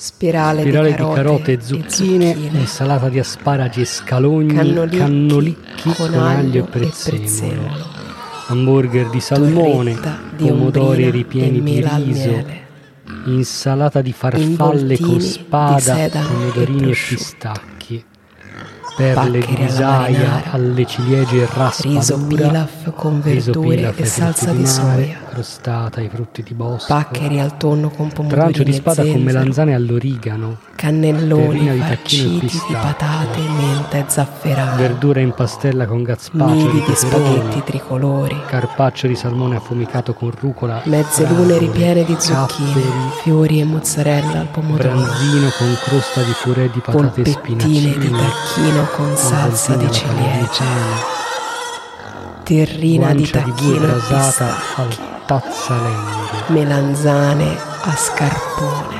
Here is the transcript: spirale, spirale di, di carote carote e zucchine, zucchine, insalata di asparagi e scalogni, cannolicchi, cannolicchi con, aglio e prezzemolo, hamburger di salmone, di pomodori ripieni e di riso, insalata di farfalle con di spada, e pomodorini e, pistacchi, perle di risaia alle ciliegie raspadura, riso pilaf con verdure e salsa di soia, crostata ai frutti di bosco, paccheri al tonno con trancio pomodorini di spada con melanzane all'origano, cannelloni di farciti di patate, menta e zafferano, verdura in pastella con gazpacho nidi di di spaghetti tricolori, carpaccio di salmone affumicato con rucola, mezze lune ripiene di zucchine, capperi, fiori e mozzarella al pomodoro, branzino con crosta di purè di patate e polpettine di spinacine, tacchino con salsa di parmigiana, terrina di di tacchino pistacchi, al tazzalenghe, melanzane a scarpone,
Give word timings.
spirale, 0.00 0.62
spirale 0.62 0.88
di, 0.88 0.96
di 0.96 1.02
carote 1.02 1.14
carote 1.14 1.52
e 1.52 1.60
zucchine, 1.60 2.32
zucchine, 2.32 2.58
insalata 2.58 3.10
di 3.10 3.18
asparagi 3.18 3.80
e 3.82 3.84
scalogni, 3.84 4.54
cannolicchi, 4.54 4.96
cannolicchi 4.96 5.92
con, 5.94 6.14
aglio 6.14 6.64
e 6.64 6.68
prezzemolo, 6.68 7.86
hamburger 8.46 9.10
di 9.10 9.20
salmone, 9.20 10.00
di 10.36 10.46
pomodori 10.46 11.10
ripieni 11.10 11.58
e 11.58 11.60
di 11.60 11.88
riso, 11.94 12.44
insalata 13.26 14.00
di 14.00 14.12
farfalle 14.14 14.98
con 14.98 15.18
di 15.18 15.20
spada, 15.20 15.98
e 15.98 16.08
pomodorini 16.08 16.90
e, 16.90 16.96
pistacchi, 16.96 18.04
perle 18.96 19.40
di 19.40 19.54
risaia 19.54 20.50
alle 20.50 20.86
ciliegie 20.86 21.46
raspadura, 21.52 21.98
riso 21.98 22.26
pilaf 22.26 22.92
con 22.94 23.20
verdure 23.20 23.92
e 23.96 24.04
salsa 24.04 24.52
di 24.52 24.66
soia, 24.66 25.18
crostata 25.28 26.00
ai 26.00 26.08
frutti 26.08 26.42
di 26.42 26.54
bosco, 26.54 26.92
paccheri 26.92 27.40
al 27.40 27.56
tonno 27.56 27.90
con 27.90 28.08
trancio 28.08 28.22
pomodorini 28.22 28.64
di 28.64 28.72
spada 28.72 29.02
con 29.02 29.22
melanzane 29.22 29.74
all'origano, 29.74 30.58
cannelloni 30.80 31.68
di 31.72 31.78
farciti 31.78 32.46
di 32.46 32.72
patate, 32.72 33.38
menta 33.40 33.98
e 33.98 34.04
zafferano, 34.06 34.76
verdura 34.76 35.20
in 35.20 35.34
pastella 35.34 35.84
con 35.84 36.02
gazpacho 36.02 36.54
nidi 36.54 36.70
di 36.70 36.84
di 36.86 36.94
spaghetti 36.94 37.62
tricolori, 37.64 38.40
carpaccio 38.46 39.06
di 39.06 39.14
salmone 39.14 39.56
affumicato 39.56 40.14
con 40.14 40.30
rucola, 40.34 40.80
mezze 40.84 41.26
lune 41.26 41.58
ripiene 41.58 42.02
di 42.04 42.16
zucchine, 42.18 42.72
capperi, 42.72 43.10
fiori 43.22 43.60
e 43.60 43.64
mozzarella 43.64 44.40
al 44.40 44.46
pomodoro, 44.46 44.88
branzino 44.88 45.50
con 45.58 45.76
crosta 45.84 46.22
di 46.22 46.32
purè 46.42 46.70
di 46.70 46.80
patate 46.80 47.20
e 47.20 47.24
polpettine 47.24 47.64
di 47.64 47.70
spinacine, 47.72 48.18
tacchino 48.18 48.84
con 48.96 49.16
salsa 49.16 49.74
di 49.74 49.84
parmigiana, 49.84 50.96
terrina 52.42 53.12
di 53.12 53.22
di 53.22 53.30
tacchino 53.30 53.92
pistacchi, 54.08 54.80
al 54.80 54.96
tazzalenghe, 55.26 56.44
melanzane 56.48 57.54
a 57.82 57.94
scarpone, 57.94 58.99